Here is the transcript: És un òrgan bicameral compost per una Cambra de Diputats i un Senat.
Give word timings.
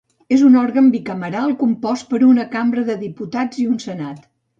És 0.35 0.43
un 0.45 0.55
òrgan 0.59 0.85
bicameral 0.93 1.53
compost 1.59 2.07
per 2.13 2.21
una 2.29 2.45
Cambra 2.55 2.87
de 2.87 2.95
Diputats 3.03 3.61
i 3.65 3.67
un 3.75 3.77
Senat. 3.85 4.27